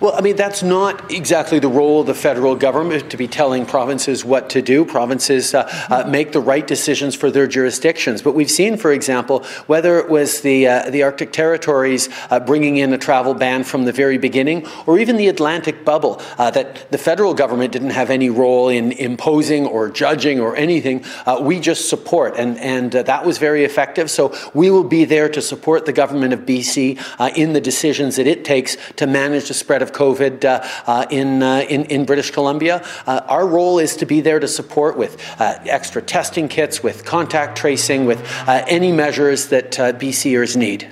[0.00, 3.66] Well, I mean, that's not exactly the role of the federal government to be telling
[3.66, 4.86] provinces what to do.
[4.86, 8.22] Provinces uh, uh, make the right decisions for their jurisdictions.
[8.22, 12.78] But we've seen, for example, whether it was the, uh, the Arctic territories uh, bringing
[12.78, 16.90] in a travel ban from the very beginning, or even the Atlantic bubble, uh, that
[16.90, 21.04] the federal government didn't have any role in imposing or judging or anything.
[21.26, 24.10] Uh, we just support, and, and that was very effective.
[24.10, 26.98] So we will be there to support the government of BC
[27.36, 31.42] in the decisions that it takes to manage the spread of COVID uh, uh, in,
[31.42, 32.84] uh, in, in British Columbia.
[33.06, 38.06] our role is to be there to support with extra testing kits, with contact tracing,
[38.06, 40.90] with any measures that BCers need.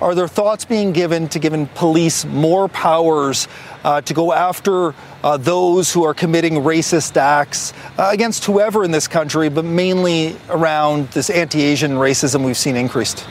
[0.00, 3.48] Are there thoughts being given to giving police more powers
[3.84, 8.92] uh, to go after uh, those who are committing racist acts uh, against whoever in
[8.92, 13.26] this country, but mainly around this anti Asian racism we've seen increased?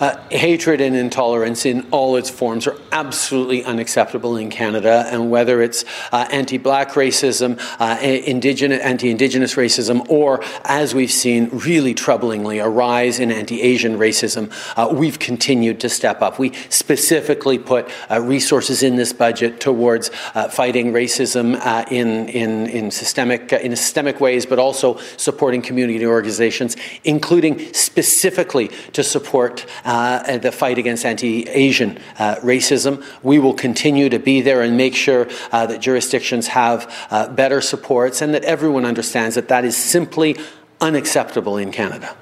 [0.00, 5.60] Uh, hatred and intolerance in all its forms are absolutely unacceptable in Canada, and whether
[5.60, 12.68] it's uh, anti-black racism, uh, indigenous, anti-indigenous racism, or as we've seen, really troublingly, a
[12.68, 16.38] rise in anti-Asian racism, uh, we've continued to step up.
[16.38, 21.60] We specifically put uh, resources in this budget towards uh, fighting racism
[21.92, 29.02] in, in, in systemic in systemic ways, but also supporting community organizations, including specifically to
[29.04, 33.04] support uh, the fight against anti Asian uh, racism.
[33.24, 37.60] We will continue to be there and make sure uh, that jurisdictions have uh, better
[37.60, 40.36] supports and that everyone understands that that is simply
[40.80, 42.16] unacceptable in Canada.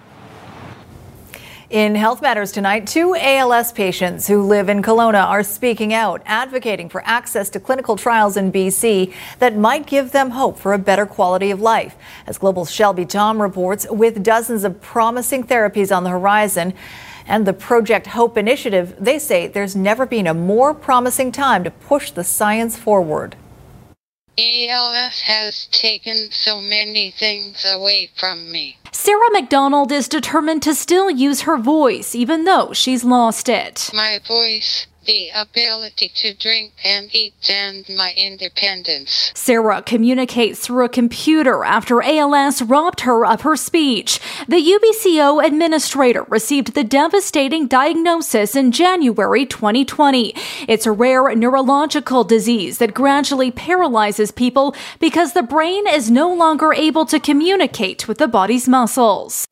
[1.69, 6.89] In Health Matters tonight, two ALS patients who live in Kelowna are speaking out, advocating
[6.89, 11.05] for access to clinical trials in BC that might give them hope for a better
[11.05, 11.97] quality of life.
[12.27, 16.73] As Global Shelby Thom reports, with dozens of promising therapies on the horizon,
[17.29, 21.71] and the Project Hope initiative, they say there's never been a more promising time to
[21.71, 23.37] push the science forward.
[24.39, 28.79] ALS has taken so many things away from me.
[28.93, 33.91] Sarah McDonald is determined to still use her voice, even though she's lost it.
[33.93, 39.33] My voice the ability to drink and eat and my independence.
[39.35, 44.21] Sarah communicates through a computer after ALS robbed her of her speech.
[44.47, 50.35] The UBCO administrator received the devastating diagnosis in January 2020.
[50.69, 56.75] It's a rare neurological disease that gradually paralyzes people because the brain is no longer
[56.75, 59.47] able to communicate with the body's muscles.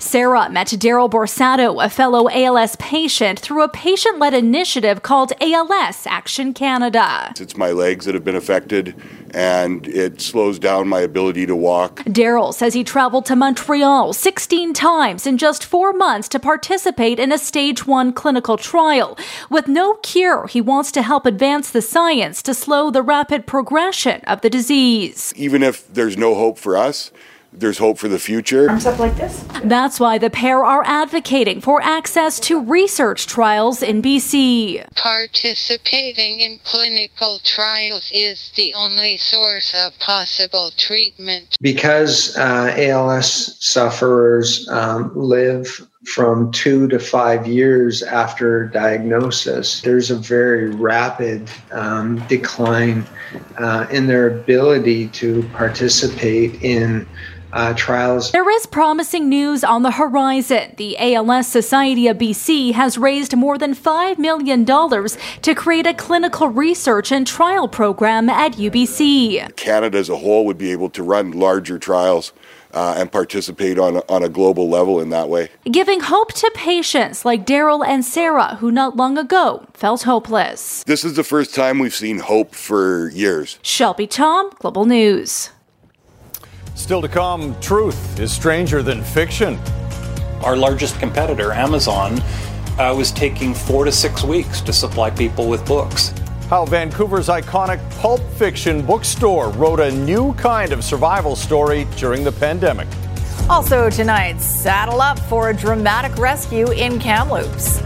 [0.00, 6.06] Sarah met Daryl Borsato, a fellow ALS patient, through a patient led initiative called ALS
[6.06, 7.32] Action Canada.
[7.38, 8.94] It's my legs that have been affected,
[9.32, 12.04] and it slows down my ability to walk.
[12.04, 17.32] Daryl says he traveled to Montreal 16 times in just four months to participate in
[17.32, 19.18] a stage one clinical trial.
[19.50, 24.20] With no cure, he wants to help advance the science to slow the rapid progression
[24.28, 25.34] of the disease.
[25.36, 27.10] Even if there's no hope for us,
[27.52, 28.68] there's hope for the future.
[28.68, 29.44] Arms up like this.
[29.64, 34.84] That's why the pair are advocating for access to research trials in BC.
[34.94, 41.56] Participating in clinical trials is the only source of possible treatment.
[41.60, 45.66] Because uh, ALS sufferers um, live
[46.04, 53.06] from two to five years after diagnosis, there's a very rapid um, decline
[53.58, 57.06] uh, in their ability to participate in
[57.52, 58.32] uh, trials.
[58.32, 60.74] There is promising news on the horizon.
[60.76, 66.48] The ALS Society of BC has raised more than $5 million to create a clinical
[66.48, 69.56] research and trial program at UBC.
[69.56, 72.32] Canada as a whole would be able to run larger trials.
[72.70, 75.48] Uh, and participate on on a global level in that way.
[75.64, 80.84] Giving hope to patients like Daryl and Sarah, who not long ago felt hopeless.
[80.84, 83.58] This is the first time we've seen hope for years.
[83.62, 85.48] Shelby Thom, Global News.
[86.78, 89.58] Still to come, truth is stranger than fiction.
[90.42, 92.20] Our largest competitor, Amazon,
[92.78, 96.14] uh, was taking four to six weeks to supply people with books.
[96.48, 102.30] How Vancouver's iconic pulp fiction bookstore wrote a new kind of survival story during the
[102.30, 102.86] pandemic.
[103.50, 107.82] Also tonight, saddle up for a dramatic rescue in Kamloops.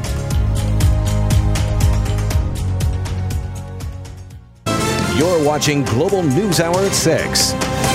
[5.16, 7.91] You're watching Global News Hour at 6.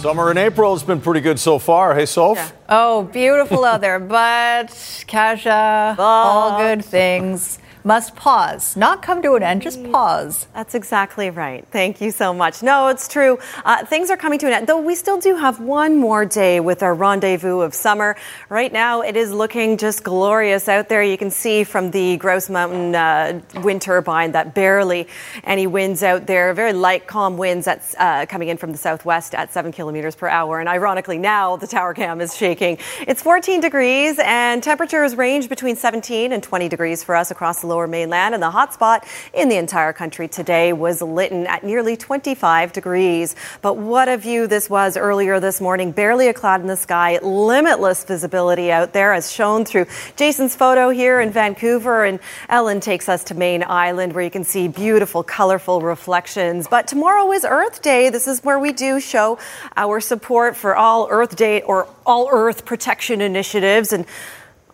[0.00, 1.94] Summer in April has been pretty good so far.
[1.94, 2.38] Hey, Soph?
[2.38, 2.50] Yeah.
[2.70, 3.98] Oh, beautiful out there.
[3.98, 10.46] But, Kasia, all good things must pause, not come to an end, just pause.
[10.54, 11.66] That's exactly right.
[11.70, 12.62] Thank you so much.
[12.62, 13.38] No, it's true.
[13.64, 16.60] Uh, things are coming to an end, though we still do have one more day
[16.60, 18.16] with our rendezvous of summer.
[18.48, 21.02] Right now, it is looking just glorious out there.
[21.02, 25.08] You can see from the Grouse Mountain uh, wind turbine that barely
[25.44, 26.52] any winds out there.
[26.54, 30.28] Very light, calm winds that's uh, coming in from the southwest at seven kilometers per
[30.28, 30.60] hour.
[30.60, 32.78] And ironically, now the tower cam is shaking.
[33.00, 37.66] It's 14 degrees, and temperatures range between 17 and 20 degrees for us across the
[37.70, 41.96] lower mainland, and the hot spot in the entire country today was Lytton at nearly
[41.96, 43.34] 25 degrees.
[43.62, 45.92] But what a view this was earlier this morning.
[45.92, 50.90] Barely a cloud in the sky, limitless visibility out there, as shown through Jason's photo
[50.90, 52.04] here in Vancouver.
[52.04, 56.66] And Ellen takes us to Mayne Island, where you can see beautiful, colorful reflections.
[56.68, 58.10] But tomorrow is Earth Day.
[58.10, 59.38] This is where we do show
[59.76, 63.92] our support for all Earth Day or all Earth protection initiatives.
[63.92, 64.04] And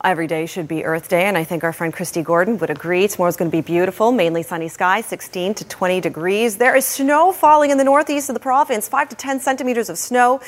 [0.07, 3.09] Every day should be Earth Day, and I think our friend Christy Gordon would agree.
[3.09, 6.59] Tomorrow's going to be beautiful, mainly sunny skies, 16 to 20 degrees.
[6.59, 9.99] There is snow falling in the northeast of the province, 5 to 10 centimeters of
[9.99, 10.41] snow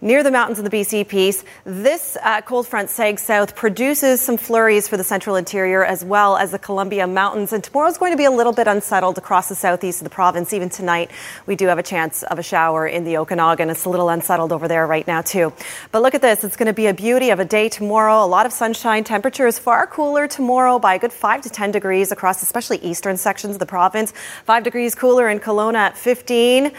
[0.00, 1.44] near the mountains of the BC Peace.
[1.64, 6.36] This uh, cold front sags south produces some flurries for the central interior as well
[6.36, 7.52] as the Columbia Mountains.
[7.52, 10.52] And tomorrow's going to be a little bit unsettled across the southeast of the province.
[10.52, 11.10] Even tonight,
[11.46, 13.70] we do have a chance of a shower in the Okanagan.
[13.70, 15.52] It's a little unsettled over there right now, too.
[15.90, 16.44] But look at this.
[16.44, 18.24] It's going to be a beauty of a day tomorrow.
[18.24, 19.04] A lot of sunshine.
[19.04, 23.16] Temperature is far cooler tomorrow by a good 5 to 10 degrees across especially eastern
[23.16, 24.12] sections of the province.
[24.44, 26.72] 5 degrees cooler in Kelowna at 15.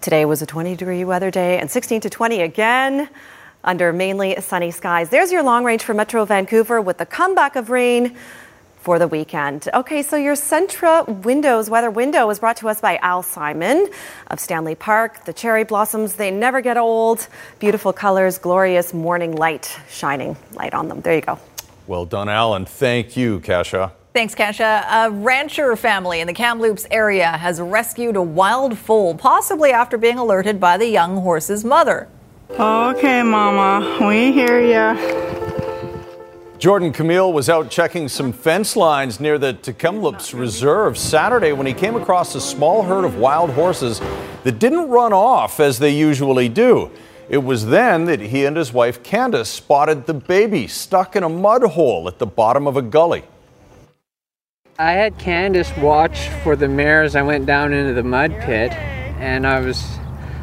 [0.00, 3.08] Today was a 20 degree weather day and 16 to 20 again
[3.64, 5.10] under mainly sunny skies.
[5.10, 8.16] There's your long range for Metro Vancouver with the comeback of rain
[8.76, 9.68] for the weekend.
[9.74, 13.88] Okay, so your Centra Windows weather window was brought to us by Al Simon
[14.28, 15.24] of Stanley Park.
[15.24, 17.26] The cherry blossoms, they never get old.
[17.58, 21.00] Beautiful colors, glorious morning light shining light on them.
[21.00, 21.40] There you go.
[21.88, 22.66] Well done, Alan.
[22.66, 23.92] Thank you, Kasia.
[24.14, 24.86] Thanks, Kasia.
[24.90, 30.18] A rancher family in the Kamloops area has rescued a wild foal, possibly after being
[30.18, 32.08] alerted by the young horse's mother.
[32.50, 34.94] Okay, Mama, we hear ya.
[36.58, 41.72] Jordan Camille was out checking some fence lines near the Tk'emlúps Reserve Saturday when he
[41.72, 44.00] came across a small herd of wild horses
[44.42, 46.90] that didn't run off as they usually do.
[47.28, 51.28] It was then that he and his wife Candace spotted the baby stuck in a
[51.28, 53.22] mud hole at the bottom of a gully.
[54.80, 57.16] I had Candace watch for the mares.
[57.16, 58.70] I went down into the mud pit
[59.18, 59.84] and I was,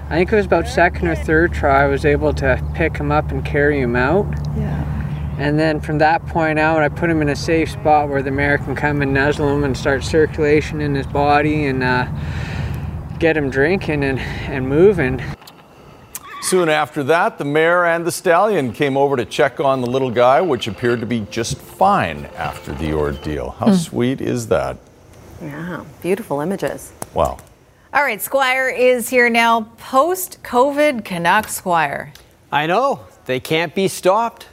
[0.09, 3.13] I think it was about second or third try, I was able to pick him
[3.13, 4.25] up and carry him out.
[4.57, 5.38] Yeah.
[5.39, 8.29] And then from that point out, I put him in a safe spot where the
[8.29, 12.05] mare can come and nuzzle him and start circulation in his body and uh,
[13.19, 15.23] get him drinking and, and moving.
[16.45, 20.11] Soon after that, the mare and the stallion came over to check on the little
[20.11, 23.49] guy, which appeared to be just fine after the ordeal.
[23.49, 23.75] How mm.
[23.75, 24.77] sweet is that?
[25.41, 26.93] Yeah, beautiful images.
[27.15, 27.39] Wow.
[27.91, 29.61] All right, Squire is here now.
[29.79, 32.13] Post COVID Canuck Squire.
[32.51, 32.99] I know.
[33.25, 34.45] They can't be stopped.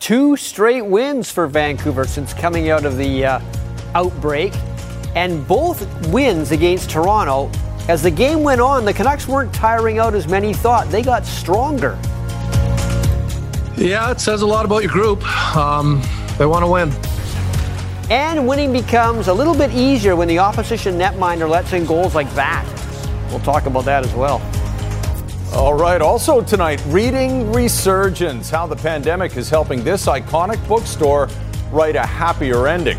[0.00, 3.40] Two straight wins for Vancouver since coming out of the uh,
[3.94, 4.54] outbreak,
[5.14, 7.50] and both wins against Toronto
[7.88, 10.88] as the game went on, the Canucks weren't tiring out as many thought.
[10.90, 11.98] They got stronger.
[13.76, 15.24] Yeah, it says a lot about your group.
[15.56, 16.02] Um,
[16.36, 16.92] they want to win.
[18.10, 22.30] And winning becomes a little bit easier when the opposition netminder lets in goals like
[22.34, 22.66] that.
[23.30, 24.40] We'll talk about that as well.
[25.54, 31.28] All right, also tonight, reading resurgence, how the pandemic is helping this iconic bookstore
[31.72, 32.98] write a happier ending.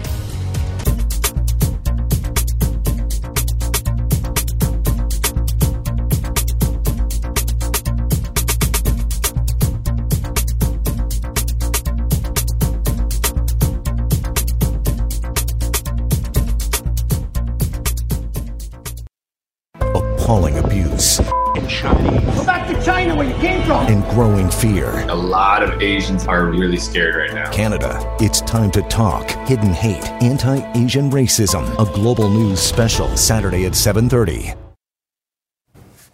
[24.20, 25.08] Growing fear.
[25.08, 27.50] A lot of Asians are really scared right now.
[27.54, 29.30] Canada, it's time to talk.
[29.48, 31.64] Hidden hate, anti-Asian racism.
[31.80, 34.56] A global news special Saturday at 7:30.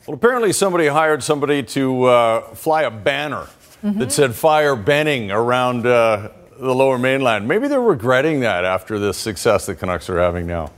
[0.06, 3.48] Well, apparently somebody hired somebody to uh, fly a banner
[3.84, 3.98] mm-hmm.
[3.98, 6.30] that said "Fire Benning" around uh,
[6.60, 7.48] the lower mainland.
[7.48, 10.70] Maybe they're regretting that after the success the Canucks are having now.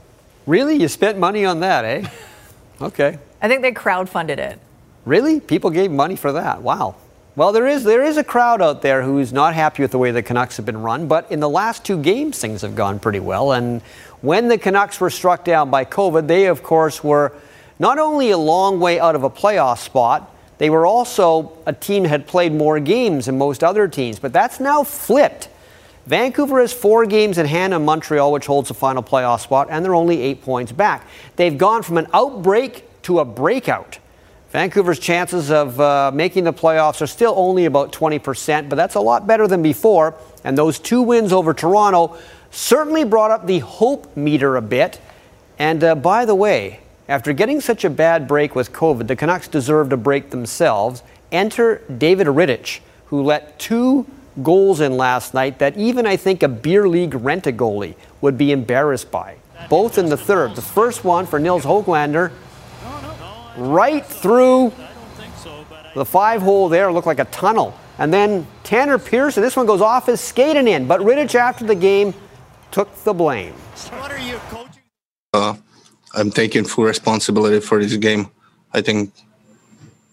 [0.46, 0.76] Really?
[0.76, 2.08] You spent money on that, eh?
[2.80, 3.18] Okay.
[3.42, 4.58] I think they crowdfunded it.
[5.04, 5.40] Really?
[5.40, 6.62] People gave money for that.
[6.62, 6.94] Wow.
[7.38, 9.98] Well, there is there is a crowd out there who is not happy with the
[9.98, 12.98] way the Canucks have been run, but in the last two games things have gone
[12.98, 13.52] pretty well.
[13.52, 13.80] And
[14.22, 17.32] when the Canucks were struck down by COVID, they of course were
[17.78, 22.02] not only a long way out of a playoff spot, they were also a team
[22.02, 24.18] that had played more games than most other teams.
[24.18, 25.48] But that's now flipped.
[26.06, 29.84] Vancouver has four games in hand on Montreal, which holds the final playoff spot, and
[29.84, 31.06] they're only eight points back.
[31.36, 34.00] They've gone from an outbreak to a breakout.
[34.50, 39.00] Vancouver's chances of uh, making the playoffs are still only about 20%, but that's a
[39.00, 40.14] lot better than before.
[40.42, 42.16] And those two wins over Toronto
[42.50, 45.00] certainly brought up the hope meter a bit.
[45.58, 49.48] And uh, by the way, after getting such a bad break with COVID, the Canucks
[49.48, 51.02] deserved a break themselves.
[51.30, 54.06] Enter David Rittich, who let two
[54.42, 58.38] goals in last night that even I think a beer league rent a goalie would
[58.38, 59.36] be embarrassed by.
[59.68, 60.54] Both in the third.
[60.54, 62.30] The first one for Nils Hoglander
[63.58, 64.72] right through
[65.94, 67.74] the five hole there, looked like a tunnel.
[67.98, 71.74] And then Tanner Pearson, this one goes off his skating in, but Rittich after the
[71.74, 72.14] game
[72.70, 73.52] took the blame.
[73.52, 74.82] What are you coaching?
[75.32, 75.56] Uh,
[76.14, 78.30] I'm taking full responsibility for this game.
[78.72, 79.12] I think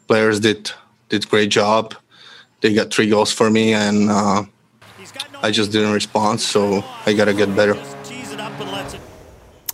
[0.07, 0.71] players did
[1.09, 1.93] did great job.
[2.61, 4.43] They got three goals for me, and uh,
[5.43, 6.41] I just didn't respond.
[6.41, 7.75] So I gotta get better.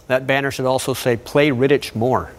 [0.07, 2.31] That banner should also say "Play Rittich more."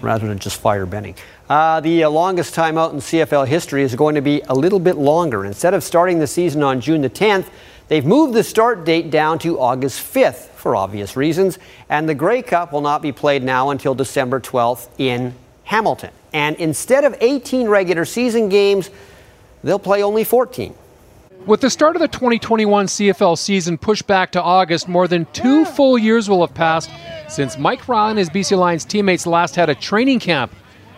[0.00, 1.14] Rather than just fire Benning.
[1.48, 4.96] Uh, the uh, longest timeout in CFL history is going to be a little bit
[4.96, 5.44] longer.
[5.44, 7.46] Instead of starting the season on June the 10th,
[7.88, 11.58] they've moved the start date down to August 5th for obvious reasons,
[11.88, 16.10] and the Grey Cup will not be played now until December 12th in Hamilton.
[16.32, 18.90] And instead of 18 regular season games,
[19.62, 20.74] they'll play only 14.
[21.46, 25.64] With the start of the 2021 CFL season pushed back to August, more than two
[25.64, 26.90] full years will have passed
[27.28, 30.52] since Mike Reilly and his BC Lions teammates last had a training camp.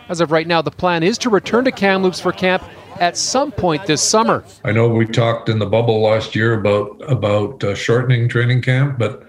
[0.09, 2.63] As of right now, the plan is to return to Kamloops for camp
[2.99, 4.45] at some point this summer.
[4.65, 8.99] I know we talked in the bubble last year about about uh, shortening training camp,
[8.99, 9.23] but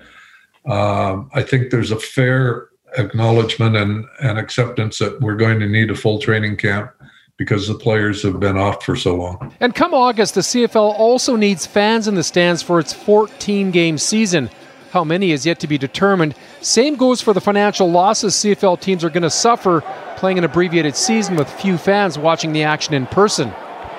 [0.66, 5.90] um, I think there's a fair acknowledgement and, and acceptance that we're going to need
[5.90, 6.92] a full training camp
[7.38, 9.54] because the players have been off for so long.
[9.60, 13.98] And come August, the CFL also needs fans in the stands for its 14 game
[13.98, 14.50] season.
[14.92, 16.36] How many is yet to be determined.
[16.62, 19.82] Same goes for the financial losses CFL teams are going to suffer
[20.18, 23.52] playing an abbreviated season with few fans watching the action in person.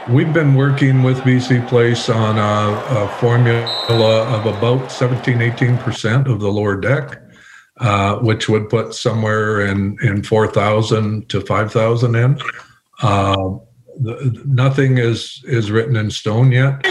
[0.09, 6.39] We've been working with BC Place on a, a formula of about 17, 18% of
[6.39, 7.21] the lower deck,
[7.79, 12.41] uh, which would put somewhere in, in 4,000 to 5,000 in.
[13.01, 13.37] Uh,
[14.01, 16.83] the, nothing is is written in stone yet.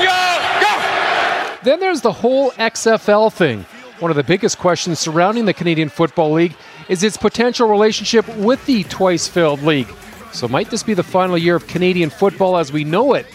[1.63, 3.65] Then there's the whole XFL thing.
[4.01, 6.55] One of the biggest questions surrounding the Canadian Football League
[6.89, 9.87] is its potential relationship with the twice failed league.
[10.33, 13.27] So, might this be the final year of Canadian football as we know it?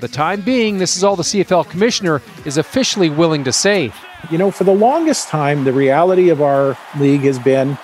[0.00, 3.92] the time being, this is all the CFL commissioner is officially willing to say.
[4.30, 7.78] You know, for the longest time, the reality of our league has been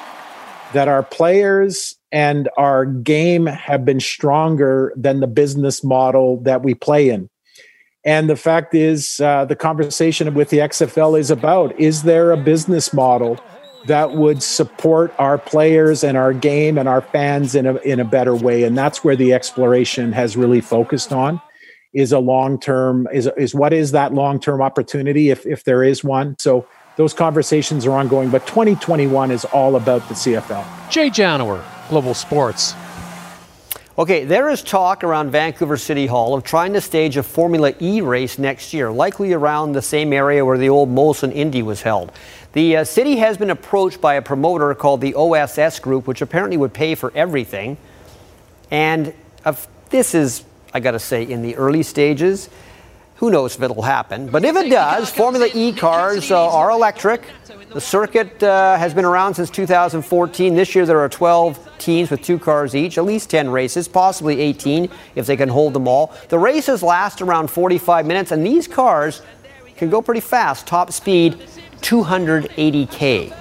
[0.73, 6.75] that our players and our game have been stronger than the business model that we
[6.75, 7.29] play in.
[8.07, 12.37] And the fact is, uh, the conversation with the XFL is about is there a
[12.37, 13.39] business model
[13.87, 18.05] that would support our players and our game and our fans in a, in a
[18.05, 18.63] better way?
[18.63, 21.43] And that's where the exploration has really focused on
[21.93, 25.83] is a long term is, is what is that long term opportunity if, if there
[25.83, 31.09] is one so those conversations are ongoing but 2021 is all about the cfl jay
[31.09, 32.75] janower Global Sports.
[33.99, 38.03] Okay, there is talk around Vancouver City Hall of trying to stage a Formula E
[38.03, 42.13] race next year, likely around the same area where the old Molson Indy was held.
[42.53, 46.59] The uh, city has been approached by a promoter called the OSS Group, which apparently
[46.59, 47.79] would pay for everything.
[48.71, 49.15] And
[49.47, 49.55] uh,
[49.89, 50.45] this is,
[50.75, 52.51] I got to say, in the early stages.
[53.17, 54.29] Who knows if it'll happen?
[54.29, 57.25] But if it does, Formula E cars uh, are electric.
[57.73, 60.55] The circuit uh, has been around since 2014.
[60.55, 64.41] This year there are 12 teams with two cars each, at least 10 races, possibly
[64.41, 66.15] 18 if they can hold them all.
[66.29, 69.23] The races last around 45 minutes, and these cars
[69.77, 70.67] can go pretty fast.
[70.67, 71.39] Top speed
[71.81, 73.35] 280k.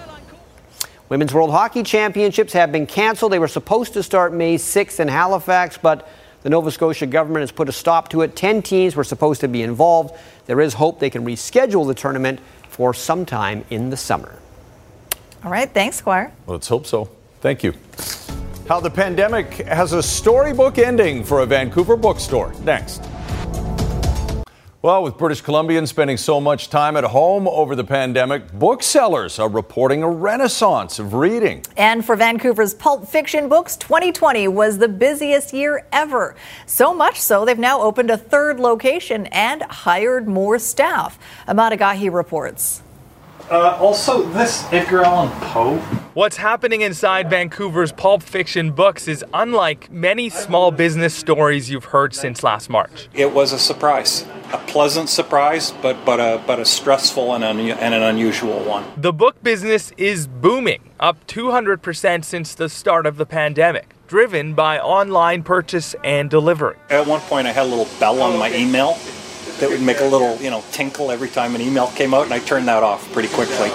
[1.09, 3.32] Women's World Hockey Championships have been canceled.
[3.32, 6.07] They were supposed to start May 6th in Halifax, but
[6.45, 8.35] the Nova Scotia government has put a stop to it.
[8.35, 10.15] 10 teams were supposed to be involved.
[10.45, 12.39] There is hope they can reschedule the tournament
[12.69, 14.37] for sometime in the summer.
[15.43, 15.67] All right.
[15.67, 16.31] Thanks, Squire.
[16.45, 17.09] Let's hope so.
[17.41, 17.73] Thank you.
[18.69, 22.53] How the pandemic has a storybook ending for a Vancouver bookstore.
[22.61, 23.01] Next.
[24.86, 29.49] Well, with British Columbians spending so much time at home over the pandemic, booksellers are
[29.49, 31.63] reporting a renaissance of reading.
[31.75, 36.36] And for Vancouver's pulp fiction books, 2020 was the busiest year ever.
[36.67, 41.17] So much so, they've now opened a third location and hired more staff.
[41.47, 42.83] Ahmad Agahi reports.
[43.49, 45.77] Uh, also, this Edgar Allan Poe.
[46.15, 52.15] What's happening inside Vancouver's pulp fiction books is unlike many small business stories you've heard
[52.15, 53.07] since last March.
[53.13, 57.59] It was a surprise, a pleasant surprise, but but a but a stressful and, un-
[57.59, 58.86] and an unusual one.
[58.97, 64.79] The book business is booming, up 200% since the start of the pandemic, driven by
[64.79, 66.77] online purchase and delivery.
[66.89, 68.97] At one point, I had a little bell on my email
[69.60, 72.34] that would make a little, you know, tinkle every time an email came out, and
[72.34, 73.70] I turned that off pretty quickly.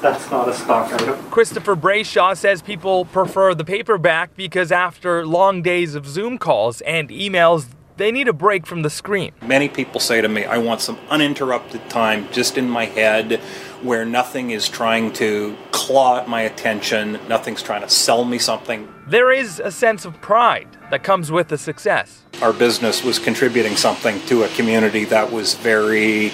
[0.00, 1.16] That's not a stock item.
[1.30, 7.08] Christopher Brayshaw says people prefer the paperback because after long days of Zoom calls and
[7.08, 9.32] emails, they need a break from the screen.
[9.42, 13.40] Many people say to me, I want some uninterrupted time just in my head
[13.82, 18.88] where nothing is trying to claw at my attention, nothing's trying to sell me something.
[19.06, 22.22] There is a sense of pride that comes with the success.
[22.42, 26.32] Our business was contributing something to a community that was very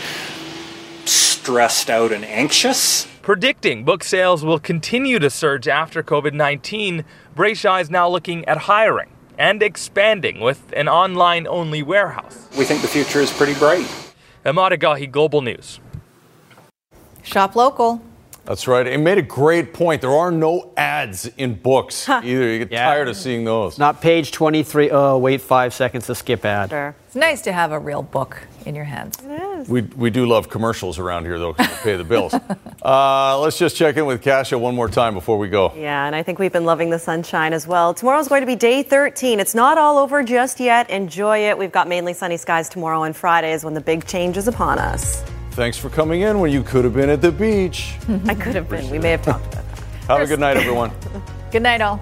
[1.05, 3.07] stressed out and anxious.
[3.23, 7.05] Predicting book sales will continue to surge after COVID 19,
[7.37, 9.11] Brayshaw is now looking at hiring
[9.41, 12.47] and expanding with an online only warehouse.
[12.59, 13.89] We think the future is pretty bright.
[14.45, 15.81] Ahmad Agahi, Global News.
[17.23, 18.03] Shop local.
[18.45, 18.87] That's right.
[18.87, 20.03] It made a great point.
[20.03, 22.27] There are no ads in books either.
[22.27, 22.85] You get Yeah.
[22.85, 23.79] tired of seeing those.
[23.79, 24.91] Not page 23.
[24.91, 26.69] Oh, wait five seconds to skip ad.
[26.71, 26.95] Sure.
[27.07, 29.19] It's nice to have a real book in your hands.
[29.69, 32.35] We, we do love commercials around here, though, 'cause we pay the bills.
[32.83, 35.73] uh, let's just check in with Kasia one more time before we go.
[35.77, 37.95] Yeah, and I think we've been loving the sunshine as well.
[37.95, 39.41] Tomorrow's going to be day 13.
[39.41, 40.89] It's not all over just yet.
[40.91, 41.59] Enjoy it.
[41.59, 44.79] We've got mainly sunny skies tomorrow and Friday is when the big change is upon
[44.79, 45.23] us.
[45.53, 47.95] Thanks for coming in when you could have been at the beach.
[48.27, 48.89] I could have been.
[48.91, 49.79] We may have talked about that.
[50.09, 50.91] Have a good night, everyone.
[51.51, 51.99] Good night, all.